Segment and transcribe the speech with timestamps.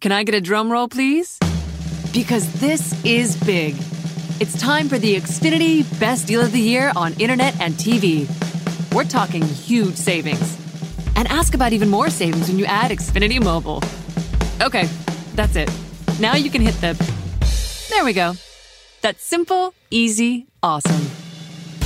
[0.00, 1.38] Can I get a drum roll, please?
[2.14, 3.74] Because this is big.
[4.40, 8.26] It's time for the Xfinity Best Deal of the Year on Internet and TV.
[8.94, 10.56] We're talking huge savings.
[11.16, 13.82] And ask about even more savings when you add Xfinity Mobile.
[14.62, 14.88] Okay,
[15.34, 15.70] that's it.
[16.18, 16.94] Now you can hit the.
[17.90, 18.32] There we go.
[19.02, 21.02] That's simple, easy, awesome.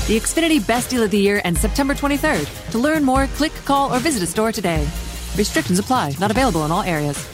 [0.07, 2.71] The Xfinity Best Deal of the Year ends September 23rd.
[2.71, 4.87] To learn more, click, call, or visit a store today.
[5.37, 7.34] Restrictions apply, not available in all areas.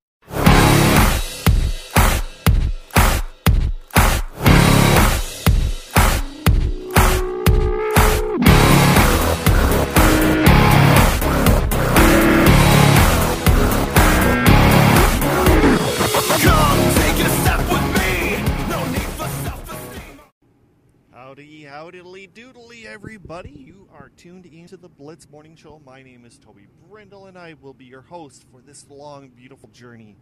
[21.93, 23.49] Howdy, doodly, everybody.
[23.49, 25.81] You are tuned into the Blitz Morning Show.
[25.85, 29.67] My name is Toby Brindle, and I will be your host for this long, beautiful
[29.73, 30.15] journey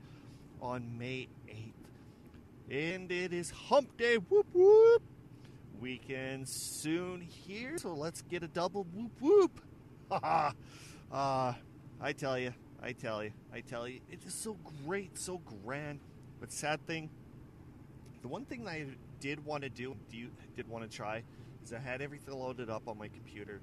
[0.63, 2.71] on May 8th.
[2.71, 5.03] And it is hump day, whoop whoop.
[5.79, 9.61] Weekend soon here, so let's get a double whoop whoop.
[10.09, 10.53] Haha.
[11.11, 11.53] uh,
[12.01, 12.51] I tell you,
[12.81, 15.99] I tell you, I tell you, it is so great, so grand.
[16.39, 17.11] But sad thing,
[18.23, 18.87] the one thing that I
[19.19, 21.21] did want to do, do you, did want to try,
[21.73, 23.61] I had everything loaded up on my computer.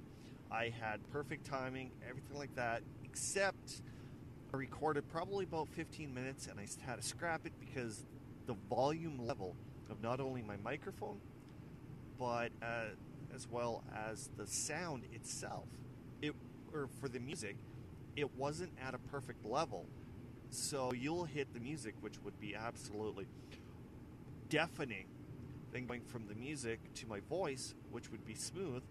[0.50, 3.82] I had perfect timing, everything like that, except
[4.52, 8.04] I recorded probably about 15 minutes and I had to scrap it because
[8.46, 9.56] the volume level
[9.90, 11.18] of not only my microphone,
[12.18, 12.86] but uh,
[13.34, 15.64] as well as the sound itself,
[16.22, 16.34] it
[16.72, 17.56] or for the music,
[18.16, 19.86] it wasn't at a perfect level.
[20.50, 23.26] So you'll hit the music, which would be absolutely
[24.48, 25.06] deafening.
[25.76, 28.82] Then going from the music to my voice, which would be smooth.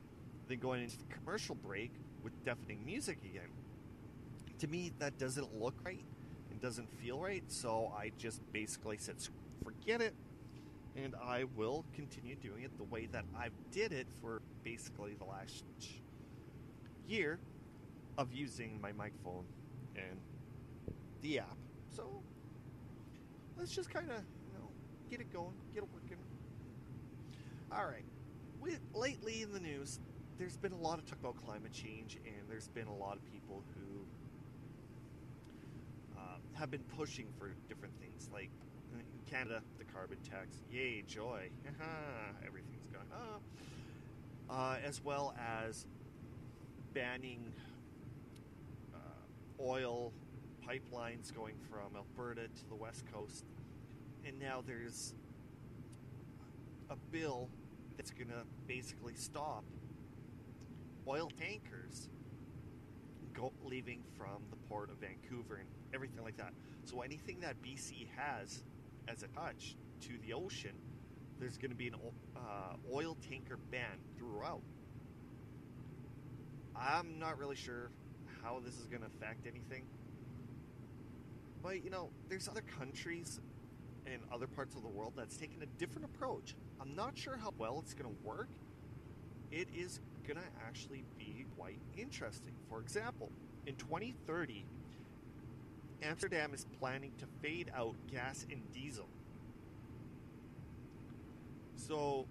[0.47, 1.91] Then going into the commercial break
[2.23, 3.49] with deafening music again.
[4.59, 6.05] To me, that doesn't look right
[6.51, 7.43] and doesn't feel right.
[7.47, 9.15] So I just basically said,
[9.63, 10.13] forget it.
[10.95, 15.25] And I will continue doing it the way that I've did it for basically the
[15.25, 15.63] last
[17.07, 17.39] year
[18.19, 19.45] of using my microphone
[19.95, 20.19] and
[21.23, 21.57] the app.
[21.95, 22.21] So
[23.57, 24.69] let's just kind of, you know,
[25.09, 26.04] get it going, get it working.
[27.71, 28.05] All right.
[28.61, 29.99] With, lately in the news,
[30.37, 33.31] there's been a lot of talk about climate change, and there's been a lot of
[33.31, 34.05] people who
[36.17, 38.49] uh, have been pushing for different things, like
[38.93, 41.49] in Canada, the carbon tax, yay, joy,
[42.45, 43.41] everything's gone up,
[44.49, 45.85] uh, as well as
[46.93, 47.51] banning
[48.93, 50.11] uh, oil
[50.67, 53.45] pipelines going from Alberta to the west coast.
[54.25, 55.13] And now there's
[56.89, 57.49] a bill
[57.97, 59.63] that's going to basically stop
[61.07, 62.09] oil tankers
[63.33, 66.53] go, leaving from the port of Vancouver and everything like that.
[66.85, 68.63] So anything that BC has
[69.07, 70.75] as a touch to the ocean,
[71.39, 71.95] there's going to be an
[72.35, 74.61] uh, oil tanker ban throughout.
[76.75, 77.91] I'm not really sure
[78.43, 79.83] how this is going to affect anything.
[81.63, 83.39] But, you know, there's other countries
[84.05, 86.55] in other parts of the world that's taken a different approach.
[86.81, 88.49] I'm not sure how well it's going to work.
[89.51, 92.53] It is going to actually be quite interesting.
[92.69, 93.31] For example,
[93.65, 94.65] in 2030,
[96.03, 99.07] Amsterdam is planning to fade out gas and diesel.
[101.75, 102.25] So,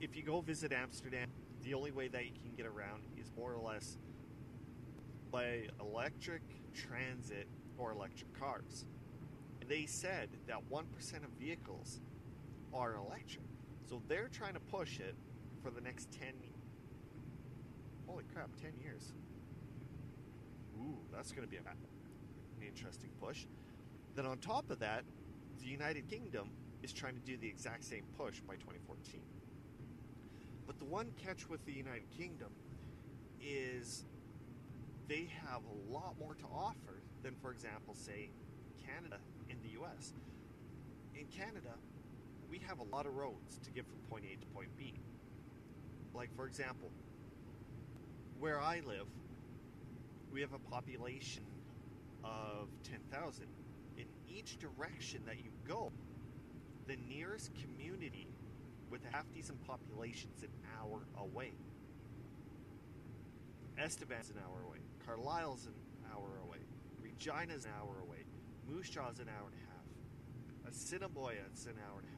[0.00, 1.28] if you go visit Amsterdam,
[1.62, 3.96] the only way that you can get around is more or less
[5.30, 6.42] by electric
[6.74, 7.46] transit
[7.78, 8.84] or electric cars.
[9.60, 10.82] And they said that 1%
[11.16, 12.00] of vehicles
[12.72, 13.44] are electric.
[13.88, 15.14] So they're trying to push it
[15.62, 16.28] for the next 10
[18.06, 19.12] Holy crap, 10 years.
[20.78, 21.64] Ooh, that's going to be an
[22.64, 23.46] interesting push.
[24.14, 25.04] Then on top of that,
[25.58, 26.50] the United Kingdom
[26.82, 29.20] is trying to do the exact same push by 2014.
[30.66, 32.52] But the one catch with the United Kingdom
[33.40, 34.04] is
[35.08, 38.30] they have a lot more to offer than, for example, say,
[38.86, 40.12] Canada in the US.
[41.14, 41.74] In Canada,
[42.54, 44.94] we have a lot of roads to get from point A to point B.
[46.14, 46.88] Like, for example,
[48.38, 49.08] where I live,
[50.32, 51.42] we have a population
[52.22, 53.46] of 10,000.
[53.96, 55.90] In each direction that you go,
[56.86, 58.28] the nearest community
[58.88, 61.54] with a half decent population is an hour away.
[63.76, 64.78] Estevan's an hour away.
[65.04, 65.74] Carlyle's an
[66.12, 66.58] hour away.
[67.02, 68.22] Regina's an hour away.
[68.68, 70.72] Moose Jaw's an hour and a half.
[70.72, 71.32] Assiniboia,
[71.66, 72.13] an hour and a half.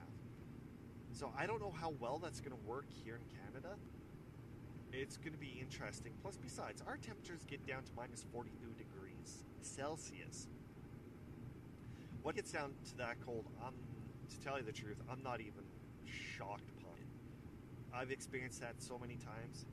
[1.16, 3.74] So I don't know how well that's going to work here in Canada.
[4.92, 6.12] It's going to be interesting.
[6.20, 10.46] Plus, besides, our temperatures get down to minus 42 degrees Celsius.
[12.22, 13.72] What gets down to that cold, I'm,
[14.28, 15.64] to tell you the truth, I'm not even
[16.04, 17.08] shocked upon it.
[17.94, 19.64] I've experienced that so many times.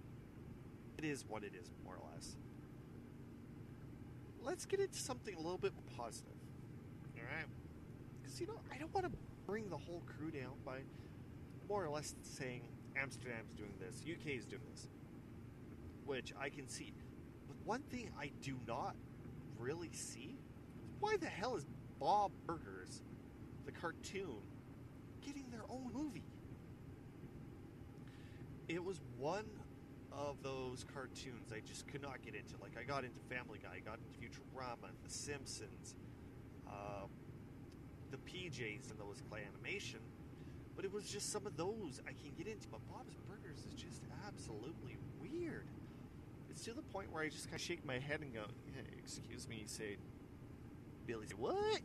[0.97, 2.37] It is what it is, more or less.
[4.41, 6.31] Let's get into something a little bit positive.
[7.17, 7.47] All right?
[8.21, 9.11] Because, you know, I don't want to
[9.45, 10.79] bring the whole crew down by
[11.73, 12.61] more or less saying
[12.95, 14.87] Amsterdam's doing this, UK is doing this,
[16.05, 16.93] which I can see.
[17.47, 18.95] But one thing I do not
[19.57, 20.37] really see
[20.85, 21.65] is why the hell is
[21.99, 23.01] Bob Burgers,
[23.65, 24.43] the cartoon,
[25.25, 26.21] getting their own movie?
[28.67, 29.49] It was one
[30.11, 32.53] of those cartoons I just could not get into.
[32.61, 35.95] Like, I got into Family Guy, I got into Futurama, The Simpsons,
[36.67, 37.09] um,
[38.11, 40.01] the PJs, and those clay animation.
[40.75, 42.67] But it was just some of those I can get into.
[42.67, 45.67] But Bob's Burgers is just absolutely weird.
[46.49, 48.83] It's to the point where I just kind of shake my head and go, hey,
[48.97, 49.97] "Excuse me," say,
[51.05, 51.81] Billy, say, "What?"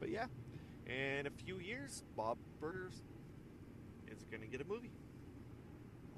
[0.00, 0.26] But yeah,
[0.86, 3.02] in a few years, Bob Burgers
[4.08, 4.90] is going to get a movie.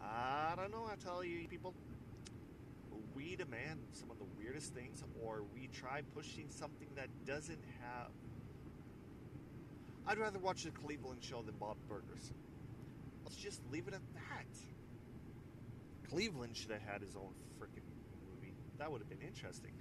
[0.00, 0.88] I don't know.
[0.90, 1.74] I tell you, people,
[3.14, 8.10] we demand some of the weirdest things, or we try pushing something that doesn't have.
[10.06, 12.32] I'd rather watch the Cleveland show than Bob Burgers.
[13.24, 14.46] Let's just leave it at that.
[16.10, 17.82] Cleveland should have had his own freaking
[18.28, 18.52] movie.
[18.78, 19.72] That would have been interesting.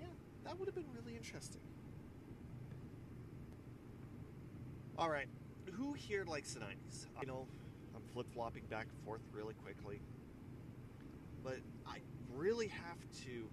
[0.00, 0.06] Yeah,
[0.44, 1.60] that would have been really interesting.
[4.96, 5.28] All right,
[5.72, 7.06] who here likes the 90s?
[7.20, 7.46] You know
[7.94, 10.00] I'm flip flopping back and forth really quickly,
[11.44, 11.98] but I
[12.34, 13.48] really have to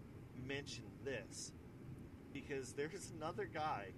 [0.48, 1.52] mention this
[2.34, 3.94] because there's another guy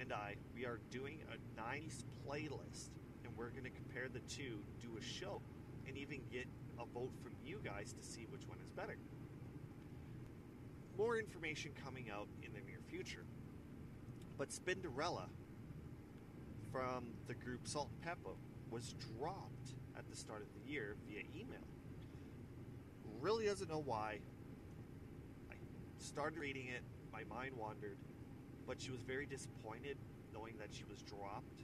[0.00, 2.90] and I, we are doing a 90s playlist,
[3.24, 5.40] and we're going to compare the two, do a show,
[5.86, 6.46] and even get
[6.78, 8.96] a vote from you guys to see which one is better.
[10.98, 13.24] More information coming out in the near future.
[14.36, 15.28] But Spinderella
[16.72, 18.34] from the group Salt-N-Pepa
[18.70, 21.66] was dropped at the start of the year via email.
[23.20, 24.18] Really doesn't know why.
[25.50, 25.54] I
[25.98, 26.82] started reading it,
[27.14, 27.96] my mind wandered,
[28.66, 29.96] but she was very disappointed
[30.32, 31.62] knowing that she was dropped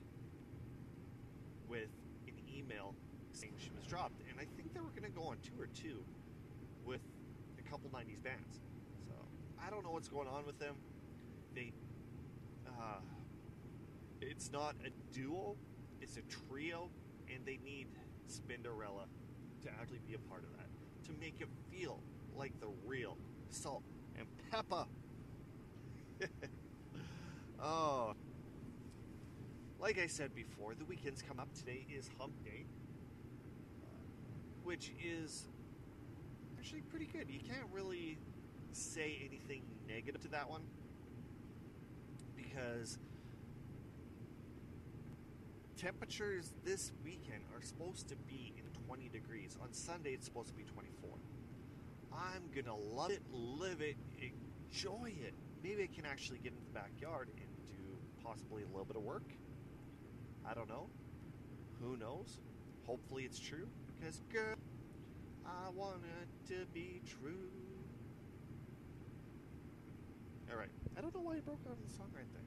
[1.69, 1.91] with
[2.29, 2.95] an email
[3.33, 4.21] saying she was dropped.
[4.31, 6.05] And I think they were going to go on tour too
[6.87, 7.01] with
[7.59, 8.61] a couple 90s bands.
[9.09, 9.15] So
[9.67, 10.77] I don't know what's going on with them.
[11.55, 11.73] They,
[12.69, 13.01] uh,
[14.21, 15.57] it's not a duo,
[16.01, 16.91] it's a trio,
[17.33, 17.89] and they need
[18.29, 19.11] Spinderella
[19.63, 20.69] to actually be a part of that
[21.07, 21.99] to make it feel
[22.37, 23.17] like the real
[23.49, 23.83] salt
[24.17, 24.85] and pepper.
[27.63, 28.15] oh,
[29.79, 31.53] like I said before, the weekend's come up.
[31.55, 32.67] Today is Hump Day,
[34.63, 35.47] which is
[36.59, 37.29] actually pretty good.
[37.29, 38.19] You can't really
[38.73, 40.63] say anything negative to that one
[42.37, 42.99] because
[45.77, 49.57] temperatures this weekend are supposed to be in 20 degrees.
[49.63, 51.11] On Sunday, it's supposed to be 24.
[52.13, 55.35] I'm gonna love it, live it, enjoy it.
[55.63, 59.03] Maybe I can actually get into the backyard and do possibly a little bit of
[59.03, 59.31] work.
[60.49, 60.89] I don't know.
[61.83, 62.39] Who knows?
[62.87, 63.69] Hopefully it's true.
[63.99, 64.57] Because, girl,
[65.45, 67.51] I want it to be true.
[70.51, 70.71] Alright.
[70.97, 72.43] I don't know why I broke out of the song right there.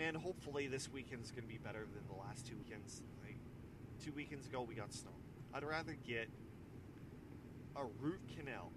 [0.00, 3.02] And hopefully this weekend's going to be better than the last two weekends.
[3.22, 3.36] Like,
[4.02, 5.10] two weekends ago, we got snow.
[5.52, 6.30] I'd rather get
[7.76, 8.72] a root canal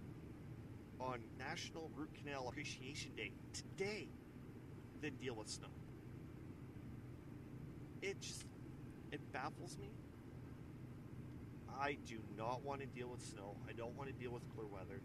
[0.99, 4.07] on National Root Canal Appreciation Day today
[5.01, 5.67] than deal with snow.
[8.01, 8.45] It just
[9.11, 9.91] it baffles me.
[11.79, 13.55] I do not want to deal with snow.
[13.67, 15.01] I don't want to deal with clear weather.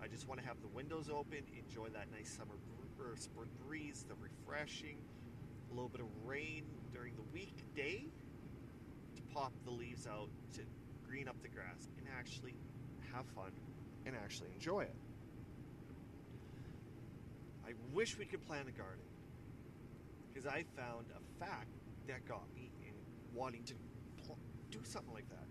[0.00, 2.54] I just want to have the windows open, enjoy that nice summer
[2.98, 4.98] or spring breeze, the refreshing,
[5.70, 8.04] a little bit of rain during the weekday
[9.16, 10.62] to pop the leaves out, to
[11.06, 12.54] green up the grass, and actually
[13.12, 13.52] have fun
[14.06, 14.94] and actually enjoy it.
[17.66, 19.04] I wish we could plant a garden
[20.32, 21.68] because I found a fact
[22.06, 22.94] that got me in
[23.34, 23.74] wanting to
[24.24, 24.38] pl-
[24.70, 25.46] do something like that.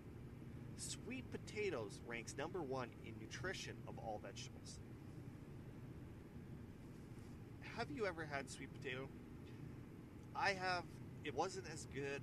[0.76, 4.80] Sweet potatoes ranks number one in nutrition of all vegetables.
[7.76, 9.08] Have you ever had sweet potato?
[10.34, 10.84] I have.
[11.24, 12.22] It wasn't as good,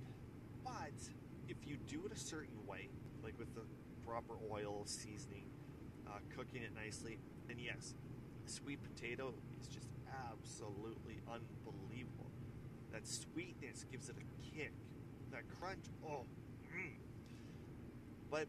[0.64, 0.92] but
[1.48, 2.88] if you do it a certain way,
[3.22, 3.62] like with the
[4.04, 5.44] proper oil, seasoning,
[6.06, 7.94] uh, cooking it nicely, then yes,
[8.46, 9.88] sweet potato is just
[10.30, 12.30] absolutely unbelievable.
[12.92, 14.72] That sweetness gives it a kick.
[15.32, 16.26] That crunch, oh.
[16.74, 16.92] Mm.
[18.30, 18.46] But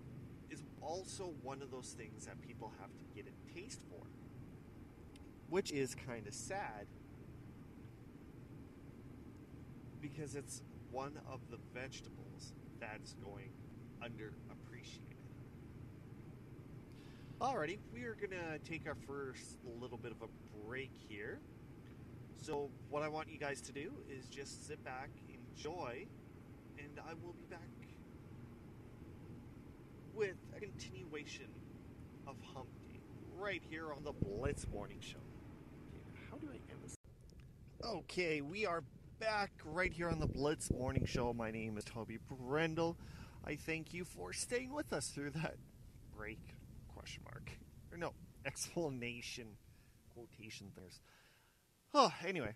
[0.50, 4.06] is also one of those things that people have to get a taste for,
[5.50, 6.88] which is kind of sad
[10.02, 13.50] because it's one of the vegetables that's going
[14.02, 15.15] underappreciated.
[17.46, 21.40] Alrighty, we are gonna take our first little bit of a break here.
[22.42, 26.08] So, what I want you guys to do is just sit back, enjoy,
[26.80, 27.60] and I will be back
[30.16, 31.46] with a continuation
[32.26, 33.00] of Hump Day
[33.38, 35.22] right here on the Blitz Morning Show.
[36.32, 36.96] How do I end this?
[37.86, 38.84] Okay, we are
[39.20, 41.32] back right here on the Blitz Morning Show.
[41.32, 42.98] My name is Toby Brendel.
[43.46, 45.58] I thank you for staying with us through that
[46.18, 46.55] break
[47.06, 47.52] question mark
[47.92, 48.14] or no
[48.48, 49.46] explanation
[50.12, 51.00] quotation things.
[51.94, 52.56] Oh, anyway,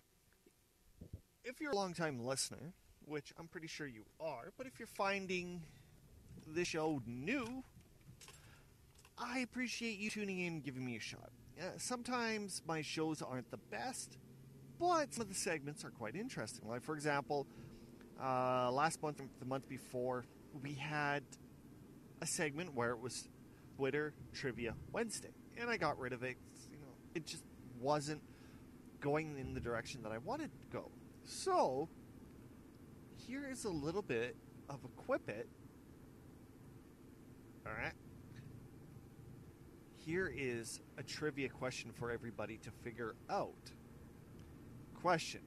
[1.44, 2.74] if you're a long time listener,
[3.06, 5.62] which I'm pretty sure you are, but if you're finding
[6.48, 7.62] this show new,
[9.16, 11.30] I appreciate you tuning in giving me a shot.
[11.60, 14.18] Uh, sometimes my shows aren't the best,
[14.80, 16.68] but some of the segments are quite interesting.
[16.68, 17.46] Like, for example,
[18.20, 20.24] uh, last month, the month before,
[20.60, 21.22] we had
[22.20, 23.28] a segment where it was
[23.80, 26.36] Twitter Trivia Wednesday, and I got rid of it.
[26.70, 27.44] You know, it just
[27.80, 28.20] wasn't
[29.00, 30.90] going in the direction that I wanted to go.
[31.24, 31.88] So,
[33.26, 34.36] here is a little bit
[34.68, 35.48] of Equip It.
[37.66, 37.94] All right.
[39.96, 43.70] Here is a trivia question for everybody to figure out.
[45.00, 45.40] Question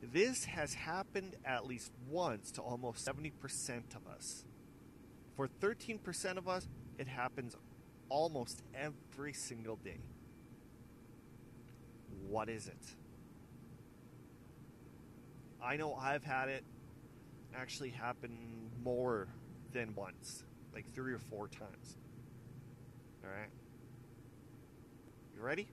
[0.00, 4.44] This has happened at least once to almost 70% of us.
[5.34, 7.56] For 13% of us, it happens
[8.08, 10.00] almost every single day.
[12.28, 12.94] What is it?
[15.62, 16.64] I know I've had it
[17.54, 19.28] actually happen more
[19.72, 21.96] than once, like three or four times.
[23.24, 23.50] All right.
[25.34, 25.68] You ready?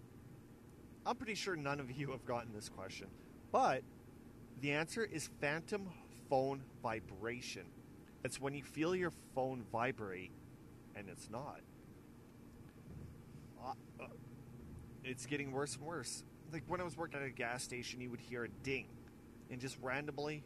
[1.05, 3.07] I'm pretty sure none of you have gotten this question,
[3.51, 3.83] but
[4.61, 5.89] the answer is phantom
[6.29, 7.63] phone vibration.
[8.23, 10.31] It's when you feel your phone vibrate
[10.95, 11.59] and it's not.
[13.63, 13.71] Uh,
[14.01, 14.07] uh,
[15.03, 16.23] it's getting worse and worse.
[16.51, 18.87] Like when I was working at a gas station, you would hear a ding,
[19.49, 20.43] and just randomly,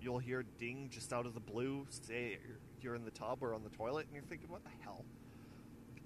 [0.00, 1.86] you'll hear a ding just out of the blue.
[1.90, 2.38] Say
[2.80, 5.04] you're in the tub or on the toilet, and you're thinking, "What the hell?"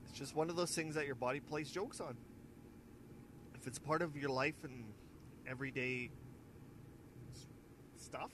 [0.05, 2.17] It's just one of those things that your body plays jokes on.
[3.55, 4.85] If it's part of your life and
[5.47, 6.11] everyday
[7.97, 8.31] stuff,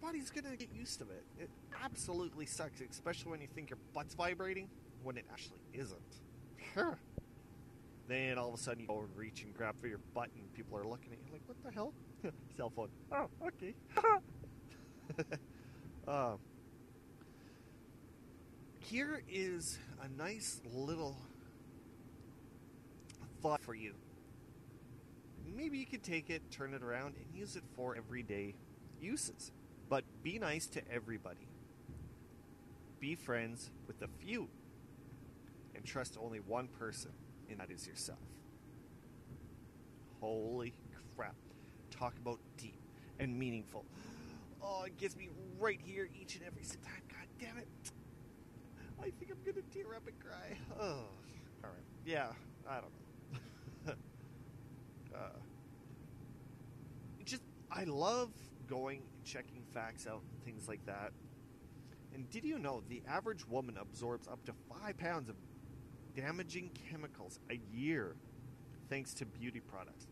[0.00, 1.24] body's gonna get used to it.
[1.38, 1.50] It
[1.82, 4.68] absolutely sucks, especially when you think your butt's vibrating
[5.02, 6.20] when it actually isn't.
[8.08, 10.52] Then all of a sudden you go and reach and grab for your butt, and
[10.54, 11.92] people are looking at you like, "What the hell?"
[12.56, 12.88] Cell phone.
[13.12, 13.74] Oh, okay.
[16.08, 16.36] uh,
[18.80, 21.16] here is a nice little
[23.42, 23.94] thought for you.
[25.54, 28.54] Maybe you could take it, turn it around, and use it for everyday
[29.00, 29.52] uses.
[29.88, 31.48] But be nice to everybody.
[33.00, 34.48] Be friends with a few.
[35.74, 37.12] And trust only one person,
[37.48, 38.18] and that is yourself.
[40.20, 40.74] Holy
[41.16, 41.36] crap.
[41.90, 42.80] Talk about deep
[43.18, 43.84] and meaningful.
[44.62, 45.28] Oh, it gets me
[45.58, 47.02] right here each and every time.
[47.08, 47.68] God damn it.
[49.00, 50.56] I think I'm gonna tear up and cry.
[50.80, 50.84] Oh,
[51.64, 51.86] all right.
[52.04, 52.26] Yeah,
[52.68, 52.90] I don't
[53.86, 53.92] know.
[55.14, 55.18] uh,
[57.24, 58.30] just I love
[58.68, 61.12] going and checking facts out and things like that.
[62.14, 65.36] And did you know the average woman absorbs up to five pounds of
[66.16, 68.16] damaging chemicals a year
[68.88, 70.06] thanks to beauty products?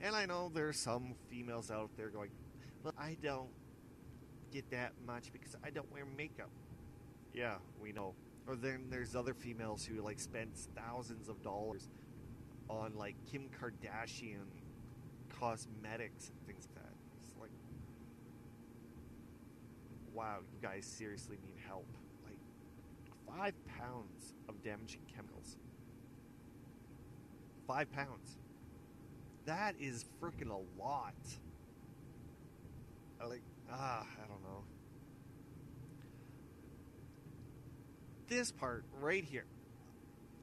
[0.00, 2.30] And I know there's some females out there going,
[2.82, 3.50] "Well, I don't
[4.52, 6.50] get that much because I don't wear makeup."
[7.34, 8.14] Yeah, we know.
[8.46, 11.88] Or then there's other females who like spend thousands of dollars
[12.68, 14.46] on like Kim Kardashian
[15.28, 16.94] cosmetics and things like that.
[17.22, 17.50] It's like,
[20.20, 21.86] wow, you guys seriously need help.
[22.26, 22.36] Like,
[23.26, 25.56] five pounds of damaging chemicals.
[27.66, 28.36] Five pounds.
[29.46, 31.14] That is freaking a lot.
[33.18, 34.64] I like, ah, I don't know.
[38.30, 39.44] this part right here.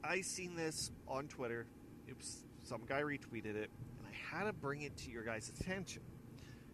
[0.04, 1.66] I seen this on Twitter.
[2.10, 6.02] Oops, some guy retweeted it, and I had to bring it to your guys' attention.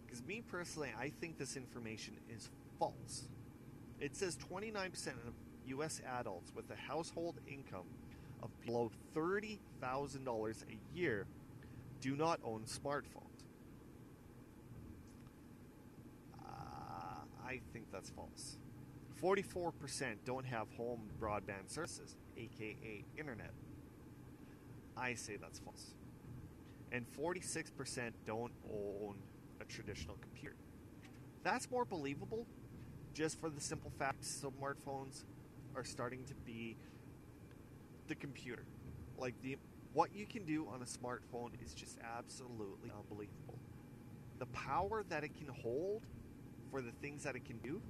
[0.05, 2.51] Because me personally, I think this information is
[2.85, 3.29] false.
[4.01, 5.35] It says 29% of
[5.69, 6.03] U.S.
[6.19, 7.87] adults with a household income
[8.43, 11.27] of below $30,000 a year
[12.01, 13.45] do not own smartphones.
[16.39, 18.59] Uh, I think that's false.
[19.23, 23.53] 44% don't have home broadband services, aka internet.
[24.97, 25.95] I say that's false.
[26.93, 29.15] And 46% don't own
[29.61, 30.57] a traditional computer.
[31.43, 32.47] That's more believable
[33.15, 35.25] just for the simple fact smartphones
[35.75, 36.77] are starting to be
[38.09, 38.65] the computer.
[39.17, 39.57] Like the
[39.93, 43.59] what you can do on a smartphone is just absolutely unbelievable.
[44.41, 46.03] The power that it can hold
[46.71, 47.81] for the things that it can do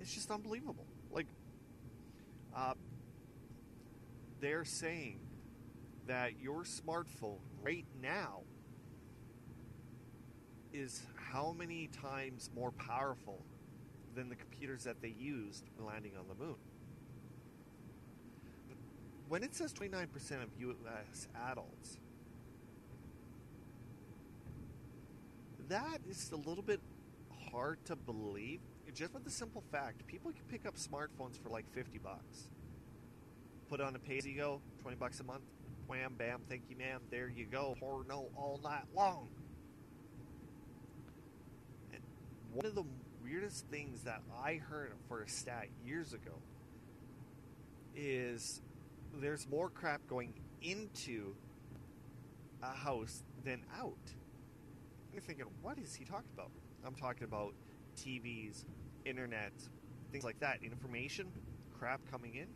[0.00, 0.86] it's just unbelievable.
[1.10, 1.26] Like,
[2.54, 2.74] uh,
[4.40, 5.20] they're saying
[6.06, 8.42] that your smartphone right now
[10.72, 13.42] is how many times more powerful
[14.16, 16.56] than the computers that they used landing on the moon.
[18.68, 18.76] But
[19.28, 21.28] when it says 29% of U.S.
[21.50, 21.98] adults,
[25.68, 26.80] that is a little bit
[27.52, 28.60] hard to believe
[28.94, 32.48] just with the simple fact people can pick up smartphones for like 50 bucks
[33.68, 35.42] put on a pay as you go 20 bucks a month
[35.86, 39.28] wham bam thank you ma'am there you go porno all night long
[41.92, 42.00] and
[42.52, 42.84] one of the
[43.28, 46.32] weirdest things that i heard for a stat years ago
[47.94, 48.60] is
[49.20, 51.34] there's more crap going into
[52.62, 53.94] a house than out
[55.12, 56.50] you're thinking what is he talking about
[56.86, 57.52] i'm talking about
[57.96, 58.64] TVs,
[59.04, 59.52] internet,
[60.12, 61.26] things like that, information,
[61.78, 62.46] crap coming in.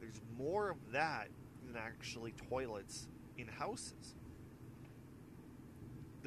[0.00, 1.28] There's more of that
[1.66, 4.14] than actually toilets in houses.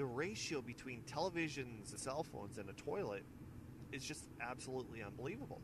[0.01, 3.24] The ratio between televisions and cell phones and a toilet
[3.91, 5.62] is just absolutely unbelievable.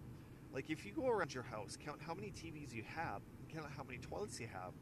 [0.54, 3.82] Like if you go around your house, count how many TVs you have, count how
[3.82, 4.74] many toilets you have,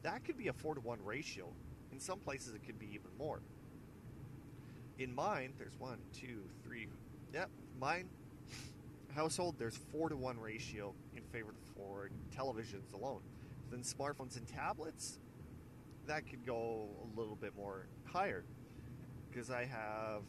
[0.00, 1.52] that could be a four to one ratio.
[1.92, 3.42] In some places, it could be even more.
[4.98, 6.88] In mine, there's one, two, three.
[7.34, 8.08] Yep, mine
[9.14, 13.20] household, there's four to one ratio in favor for televisions alone.
[13.70, 15.18] Then smartphones and tablets,
[16.06, 18.44] that could go a little bit more higher
[19.36, 20.22] because I have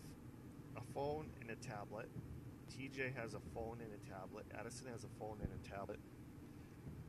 [0.76, 2.10] a phone and a tablet.
[2.70, 4.46] TJ has a phone and a tablet.
[4.60, 5.98] Addison has a phone and a tablet.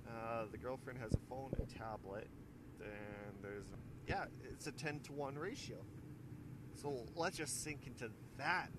[0.07, 2.29] Uh, the girlfriend has a phone and tablet.
[2.81, 3.65] And there's,
[4.07, 5.79] yeah, it's a 10 to 1 ratio.
[6.81, 8.71] So let's just sink into that.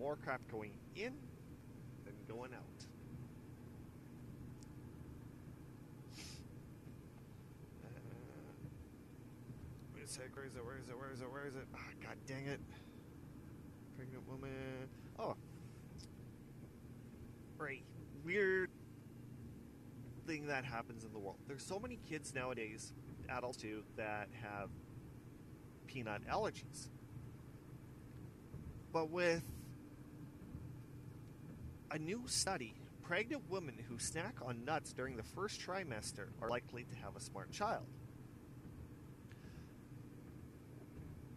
[0.00, 1.12] More crap going in
[2.04, 2.86] than going out.
[7.84, 7.88] Uh,
[10.04, 10.64] wait a where is it?
[10.64, 10.98] Where is it?
[10.98, 11.32] Where is it?
[11.32, 11.66] Where is it?
[11.74, 12.60] Ah, God dang it.
[13.96, 14.88] Pregnant woman.
[15.18, 15.36] Oh.
[17.56, 17.84] Right.
[18.24, 18.70] Weird
[20.26, 21.38] thing that happens in the world.
[21.46, 22.92] There's so many kids nowadays,
[23.28, 24.70] adults too, that have
[25.86, 26.88] peanut allergies.
[28.92, 29.42] But with
[31.90, 36.84] a new study, pregnant women who snack on nuts during the first trimester are likely
[36.84, 37.86] to have a smart child.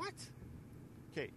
[0.07, 0.25] What?
[1.11, 1.31] Okay.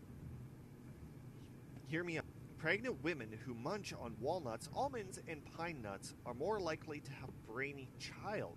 [1.88, 2.24] Hear me out.
[2.56, 7.30] Pregnant women who munch on walnuts, almonds, and pine nuts are more likely to have
[7.30, 8.56] a brainy child,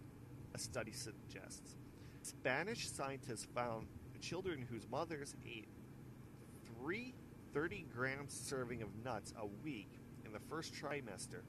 [0.54, 1.78] a study suggests.
[2.21, 3.88] Spanish scientists found
[4.21, 5.67] children whose mothers ate
[6.63, 7.15] three
[7.52, 11.41] 30 gram serving of nuts a week in the first trimester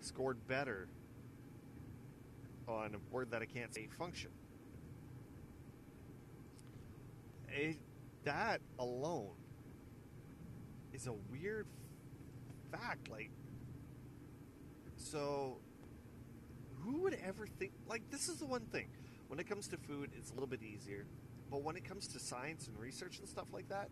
[0.00, 0.86] scored better
[2.68, 4.30] on a word that I can't say function.
[7.52, 7.78] A,
[8.26, 9.36] that alone
[10.92, 11.66] is a weird
[12.70, 13.08] fact.
[13.08, 13.30] Like,
[14.96, 15.58] so
[16.80, 17.72] who would ever think?
[17.88, 18.88] Like, this is the one thing.
[19.28, 21.06] When it comes to food, it's a little bit easier.
[21.50, 23.88] But when it comes to science and research and stuff like that,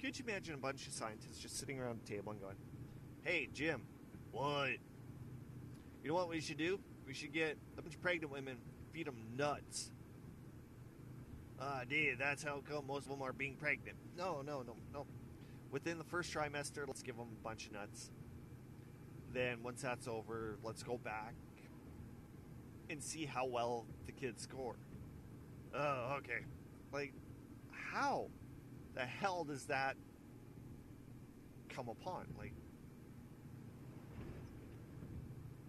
[0.00, 2.56] could you imagine a bunch of scientists just sitting around the table and going,
[3.22, 3.82] "Hey, Jim,
[4.30, 4.70] what?
[6.02, 6.78] You know what we should do?
[7.06, 8.58] We should get a bunch of pregnant women,
[8.92, 9.90] feed them nuts."
[11.60, 13.96] Ah, dude, that's how come most of them are being pregnant.
[14.16, 15.06] No, no, no, no.
[15.70, 18.10] Within the first trimester, let's give them a bunch of nuts.
[19.32, 21.34] Then, once that's over, let's go back
[22.90, 24.76] and see how well the kids score.
[25.74, 26.44] Oh, okay.
[26.92, 27.12] Like,
[27.92, 28.28] how
[28.94, 29.96] the hell does that
[31.68, 32.26] come upon?
[32.38, 32.52] Like,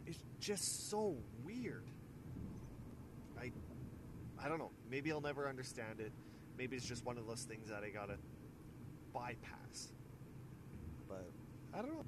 [0.05, 1.83] it's just so weird.
[4.43, 4.71] I, don't know.
[4.89, 6.11] Maybe I'll never understand it.
[6.57, 8.17] Maybe it's just one of those things that I gotta
[9.13, 9.91] bypass.
[11.07, 11.29] But
[11.73, 12.05] I don't know.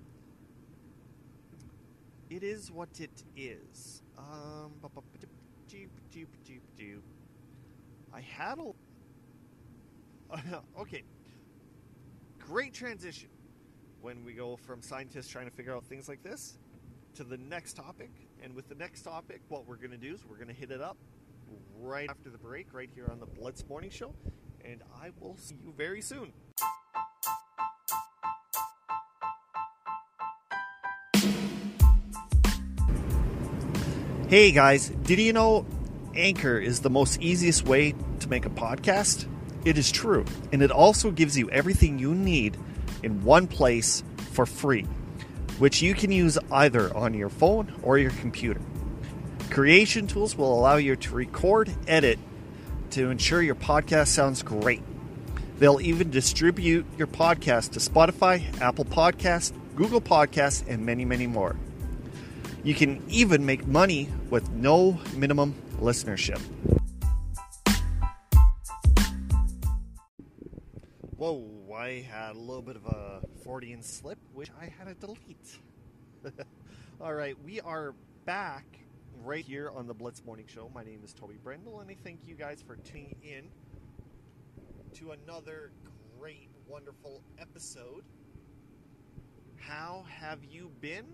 [2.30, 4.04] It is what it is.
[4.18, 4.72] Um,
[8.14, 8.74] I had a
[10.80, 11.04] okay.
[12.40, 13.30] Great transition.
[14.02, 16.58] when we go from scientists trying to figure out things like this
[17.16, 18.12] to the next topic.
[18.42, 20.72] And with the next topic, what we're going to do is we're going to hit
[20.72, 20.98] it up
[21.78, 24.14] right after the break, right here on the Blitz Morning Show.
[24.64, 26.34] And I will see you very soon.
[34.30, 35.66] Hey guys, did you know
[36.14, 39.28] Anchor is the most easiest way to make a podcast?
[39.66, 42.56] It is true, and it also gives you everything you need
[43.02, 44.84] in one place for free,
[45.58, 48.62] which you can use either on your phone or your computer.
[49.50, 52.20] Creation tools will allow you to record, edit
[52.92, 54.84] to ensure your podcast sounds great.
[55.58, 61.56] They'll even distribute your podcast to Spotify, Apple Podcast, Google Podcast, and many, many more.
[62.64, 66.40] You can even make money with no minimum listenership.
[71.18, 75.58] Whoa, I had a little bit of a Freudian slip, which I had to delete.
[77.02, 78.80] All right, we are back
[79.24, 80.72] right here on the Blitz Morning Show.
[80.74, 83.50] My name is Toby Brendel, and I thank you guys for tuning in
[84.98, 85.72] to another
[86.18, 88.04] great, wonderful episode.
[89.58, 91.06] How have you been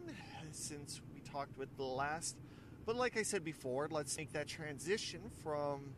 [0.52, 2.38] since we talked with the last?
[2.86, 5.96] But like I said before, let's make that transition from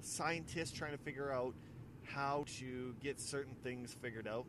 [0.00, 1.54] scientists trying to figure out
[2.02, 4.46] how to get certain things figured out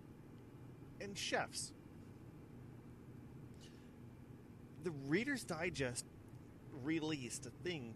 [0.99, 1.71] and chefs.
[4.83, 6.05] The Reader's Digest
[6.83, 7.95] released a thing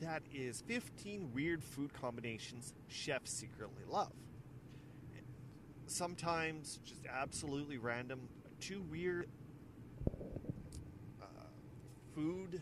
[0.00, 4.12] that is 15 weird food combinations chefs secretly love.
[5.86, 8.28] Sometimes just absolutely random,
[8.60, 9.28] two weird
[11.20, 11.24] uh,
[12.14, 12.60] food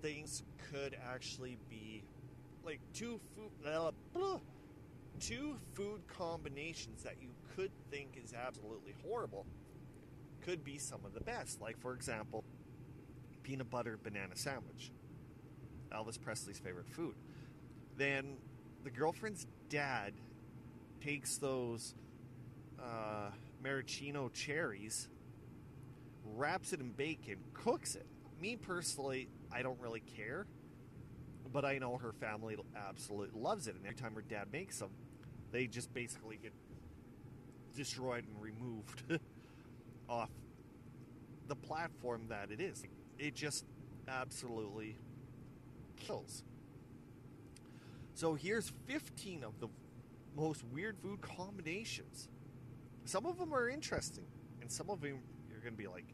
[0.00, 2.02] things could actually be
[2.64, 4.40] like two food blah, blah,
[5.20, 9.46] two food combinations that you could think is absolutely horrible
[10.40, 11.60] could be some of the best.
[11.60, 12.44] Like for example,
[13.50, 14.92] peanut butter banana sandwich.
[15.92, 17.16] Elvis Presley's favorite food.
[17.96, 18.36] Then
[18.84, 20.12] the girlfriend's dad
[21.02, 21.96] takes those
[22.78, 25.08] uh, maraschino cherries,
[26.36, 28.06] wraps it in bacon, cooks it.
[28.40, 30.46] Me personally, I don't really care,
[31.52, 32.56] but I know her family
[32.88, 33.74] absolutely loves it.
[33.74, 34.90] And every time her dad makes them,
[35.50, 36.52] they just basically get
[37.76, 39.02] destroyed and removed
[40.08, 40.30] off
[41.48, 42.84] the platform that it is.
[43.20, 43.66] It just
[44.08, 44.96] absolutely
[45.96, 46.42] kills.
[48.14, 49.68] So here's 15 of the
[50.34, 52.28] most weird food combinations.
[53.04, 54.24] Some of them are interesting,
[54.62, 55.18] and some of them
[55.50, 56.06] you're going to be like,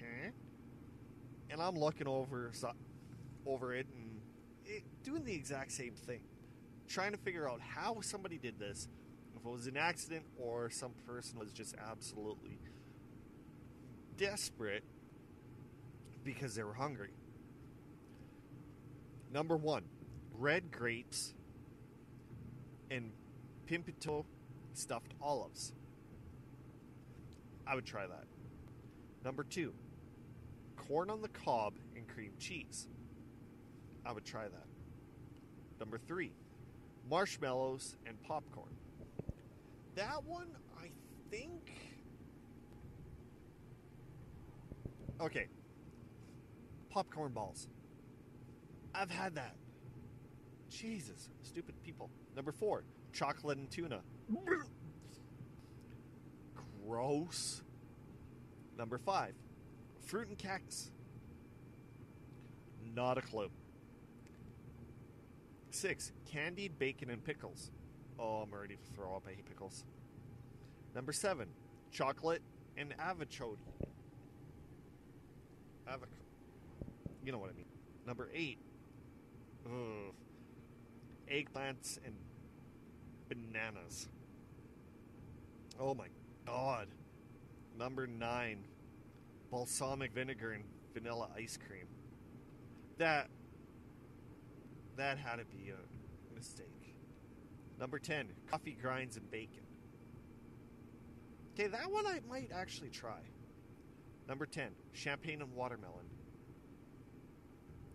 [0.00, 0.30] huh?
[1.50, 2.50] And I'm looking over
[3.46, 4.20] over it and
[4.64, 6.20] it, doing the exact same thing,
[6.88, 8.88] trying to figure out how somebody did this,
[9.36, 12.58] if it was an accident or some person was just absolutely
[14.16, 14.84] desperate
[16.24, 17.10] because they were hungry.
[19.32, 19.84] Number one,
[20.38, 21.34] red grapes
[22.90, 23.12] and
[23.66, 24.24] pimpito
[24.72, 25.72] stuffed olives.
[27.66, 28.24] I would try that.
[29.24, 29.74] Number two,
[30.76, 32.88] corn on the cob and cream cheese.
[34.06, 34.66] I would try that.
[35.78, 36.32] Number three,
[37.10, 38.74] marshmallows and popcorn.
[39.96, 40.48] That one,
[40.80, 40.90] I
[41.30, 41.72] think.
[45.20, 45.48] Okay.
[46.98, 47.68] Popcorn balls.
[48.92, 49.54] I've had that.
[50.68, 52.10] Jesus, stupid people.
[52.34, 52.82] Number four,
[53.12, 54.00] chocolate and tuna.
[56.84, 57.62] Gross.
[58.76, 59.34] Number five,
[60.06, 60.90] fruit and cactus.
[62.96, 63.48] Not a clue.
[65.70, 67.70] Six, candied bacon and pickles.
[68.18, 69.22] Oh, I'm ready to throw up.
[69.24, 69.84] I hate pickles.
[70.96, 71.46] Number seven,
[71.92, 72.42] chocolate
[72.76, 73.56] and avocado.
[75.86, 76.08] Avoc.
[77.28, 77.66] You know what I mean.
[78.06, 78.56] Number eight,
[79.66, 80.14] ugh,
[81.30, 82.14] eggplants and
[83.28, 84.08] bananas.
[85.78, 86.06] Oh my
[86.46, 86.88] god.
[87.78, 88.64] Number nine,
[89.50, 90.64] balsamic vinegar and
[90.94, 91.84] vanilla ice cream.
[92.96, 93.28] That
[94.96, 96.94] that had to be a mistake.
[97.78, 99.66] Number 10, coffee grinds and bacon.
[101.52, 103.20] Okay, that one I might actually try.
[104.26, 106.06] Number 10, champagne and watermelon.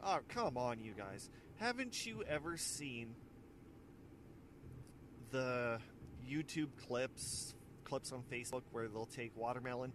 [0.05, 1.29] Oh, come on, you guys.
[1.57, 3.15] Haven't you ever seen
[5.31, 5.79] the
[6.29, 9.93] YouTube clips, clips on Facebook where they'll take watermelon,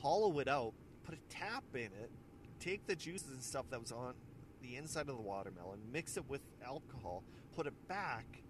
[0.00, 0.72] hollow it out,
[1.04, 2.10] put a tap in it,
[2.58, 4.14] take the juices and stuff that was on
[4.62, 7.22] the inside of the watermelon, mix it with alcohol,
[7.54, 8.42] put it back,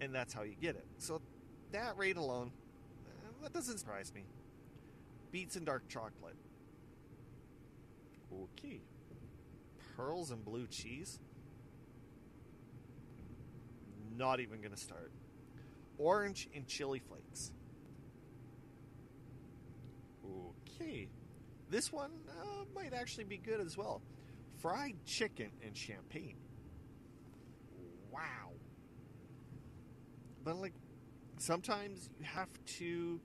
[0.00, 0.86] and that's how you get it.
[0.98, 1.20] So
[1.72, 2.52] that rate alone,
[3.06, 4.24] eh, that doesn't surprise me.
[5.30, 6.36] beets and dark chocolate.
[8.30, 8.80] Okay.
[9.96, 11.18] Pearls and blue cheese.
[14.16, 15.10] Not even going to start.
[15.98, 17.52] Orange and chili flakes.
[20.80, 21.08] Okay.
[21.70, 24.02] This one uh, might actually be good as well.
[24.60, 26.36] Fried chicken and champagne.
[28.10, 28.50] Wow.
[30.44, 30.74] But, like,
[31.38, 33.20] sometimes you have to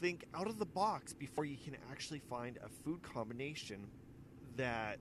[0.00, 3.86] think out of the box before you can actually find a food combination
[4.56, 4.98] that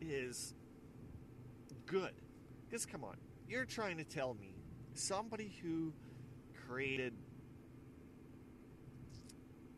[0.00, 0.54] is
[1.86, 2.12] good.
[2.68, 3.16] Because, come on,
[3.48, 4.54] you're trying to tell me
[4.94, 5.92] somebody who
[6.66, 7.14] created.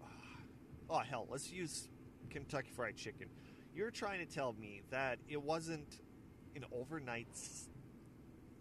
[0.02, 0.06] Ah,
[0.90, 1.88] oh, hell, let's use
[2.30, 3.28] Kentucky Fried Chicken.
[3.74, 6.00] You're trying to tell me that it wasn't
[6.54, 7.68] an overnight s-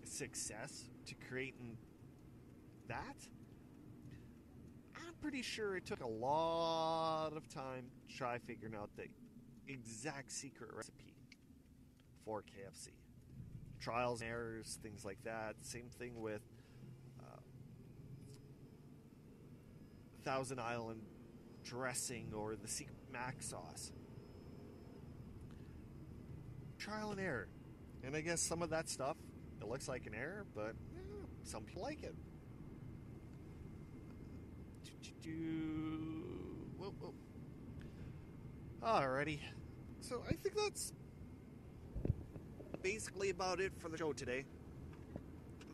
[0.05, 1.55] success to create
[2.87, 3.15] that?
[4.95, 9.05] I'm pretty sure it took a lot of time to try figuring out the
[9.67, 11.10] exact secret recipe
[12.25, 12.89] for KFC.
[13.79, 15.55] Trials and errors, things like that.
[15.61, 16.41] Same thing with
[17.19, 17.39] uh,
[20.23, 21.01] Thousand Island
[21.63, 23.91] dressing or the secret mac sauce.
[26.77, 27.47] Trial and error.
[28.03, 29.17] And I guess some of that stuff,
[29.61, 30.73] it looks like an error, but
[31.43, 32.15] some people like it.
[36.77, 37.13] Whoa, whoa.
[38.81, 39.39] Alrighty.
[40.01, 40.93] So I think that's
[42.81, 44.45] basically about it for the show today.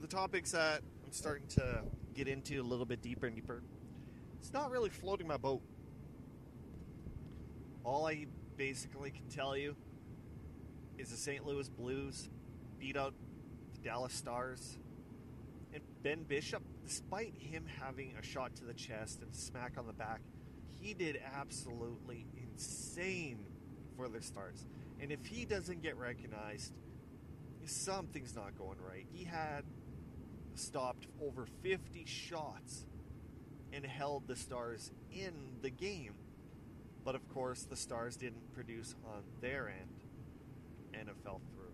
[0.01, 1.81] The topics that I'm starting to
[2.13, 3.63] get into a little bit deeper and deeper.
[4.39, 5.61] It's not really floating my boat.
[7.83, 9.75] All I basically can tell you
[10.97, 11.45] is the St.
[11.45, 12.29] Louis Blues
[12.79, 13.13] beat out
[13.73, 14.77] the Dallas Stars.
[15.73, 19.93] And Ben Bishop, despite him having a shot to the chest and smack on the
[19.93, 20.21] back,
[20.79, 23.39] he did absolutely insane
[23.95, 24.65] for the Stars.
[24.99, 26.73] And if he doesn't get recognized,
[27.69, 29.05] something's not going right.
[29.11, 29.63] He had
[30.55, 32.85] stopped over 50 shots
[33.73, 36.15] and held the Stars in the game.
[37.03, 40.03] But of course, the Stars didn't produce on their end
[40.93, 41.73] and it fell through.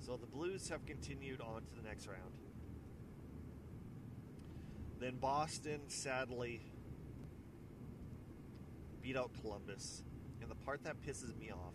[0.00, 2.32] So the Blues have continued on to the next round.
[4.98, 6.60] Then Boston, sadly,
[9.02, 10.02] beat out Columbus.
[10.40, 11.74] And the part that pisses me off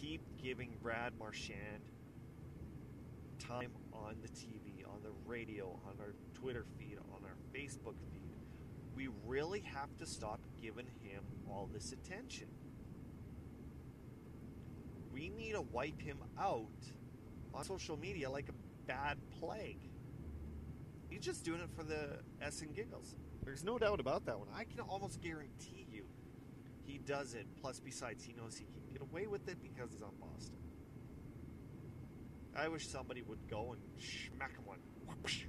[0.00, 1.82] keep giving Brad Marchand
[3.38, 8.22] time on the TV, on the radio, on our Twitter feed, on our Facebook feed.
[8.94, 12.48] We really have to stop giving him all this attention.
[15.12, 16.66] We need to wipe him out
[17.54, 19.88] on social media like a bad plague.
[21.10, 23.16] He's just doing it for the S and giggles.
[23.44, 24.48] There's no doubt about that one.
[24.54, 26.04] I can almost guarantee you
[26.84, 27.46] he does it.
[27.60, 28.81] Plus, besides, he knows he can
[29.12, 30.56] away with it because he's on Boston.
[32.56, 34.78] I wish somebody would go and smack him one.
[35.06, 35.44] Whoopsh.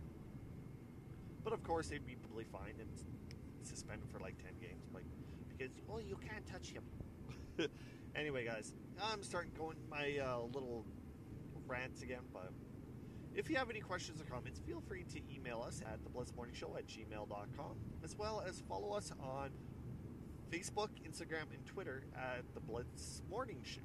[1.44, 2.90] But of course, they'd be probably fined and
[3.62, 4.84] suspended for like 10 games.
[4.94, 5.06] Like,
[5.50, 6.84] because, well, you can't touch him.
[8.16, 10.86] anyway, guys, I'm starting going my uh, little
[11.68, 12.52] rants again, but
[13.36, 16.88] if you have any questions or comments, feel free to email us at theblitzmorningshow at
[16.88, 19.50] gmail.com, as well as follow us on
[20.54, 23.82] Facebook, Instagram, and Twitter at The Blitz Morning Show.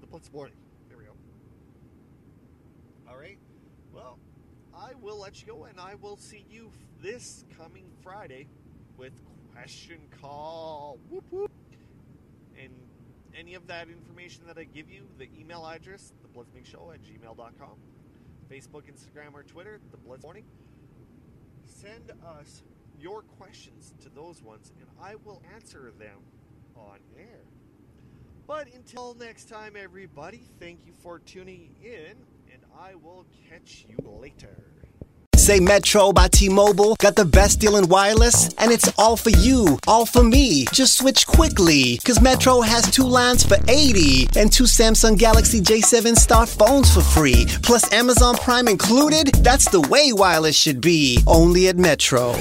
[0.00, 0.54] The Blitz Morning.
[0.88, 1.10] There we go.
[3.10, 3.36] All right.
[3.92, 4.16] Well,
[4.72, 6.70] I will let you go, and I will see you
[7.02, 8.46] this coming Friday
[8.96, 9.12] with
[9.52, 11.00] Question Call.
[11.10, 11.50] Whoop whoop.
[12.56, 12.70] And
[13.36, 17.76] any of that information that I give you, the email address, theblitzmingshow at gmail.com,
[18.48, 20.44] Facebook, Instagram, or Twitter, The Blitz Morning.
[21.66, 22.62] Send us
[23.00, 26.18] your questions to those ones, and I will answer them
[26.76, 27.40] on air.
[28.46, 32.16] But until next time, everybody, thank you for tuning in,
[32.52, 34.56] and I will catch you later.
[35.36, 39.78] Say Metro by T-Mobile got the best deal in wireless, and it's all for you,
[39.86, 40.66] all for me.
[40.72, 46.16] Just switch quickly, cause Metro has two lines for 80 and two Samsung Galaxy J7
[46.16, 49.28] Star phones for free, plus Amazon Prime included.
[49.36, 51.22] That's the way wireless should be.
[51.26, 52.34] Only at Metro.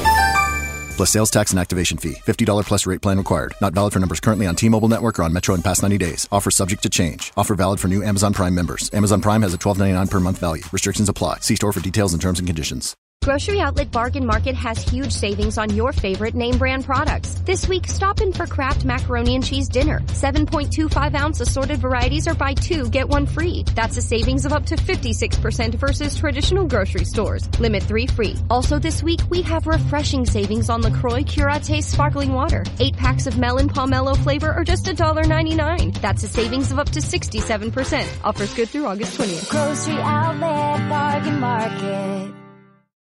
[0.98, 2.16] Plus sales tax and activation fee.
[2.16, 3.54] $50 plus rate plan required.
[3.62, 6.28] Not valid for numbers currently on T-Mobile network or on Metro in past 90 days.
[6.32, 7.32] Offer subject to change.
[7.38, 8.94] Offer valid for new Amazon Prime members.
[8.94, 10.64] Amazon Prime has a $12.99 per month value.
[10.74, 11.38] Restrictions apply.
[11.40, 12.98] See store for details and terms and conditions.
[13.28, 17.32] Grocery Outlet Bargain Market has huge savings on your favorite name brand products.
[17.42, 20.00] This week, stop in for Kraft Macaroni and Cheese Dinner.
[20.00, 23.66] 7.25 ounce assorted varieties or buy two, get one free.
[23.76, 27.50] That's a savings of up to 56% versus traditional grocery stores.
[27.60, 28.38] Limit three free.
[28.50, 32.64] Also this week, we have refreshing savings on LaCroix Curate Sparkling Water.
[32.80, 36.00] Eight packs of melon pomelo flavor are just $1.99.
[36.00, 38.08] That's a savings of up to 67%.
[38.24, 39.50] Offers good through August 20th.
[39.50, 42.47] Grocery outlet, bargain market.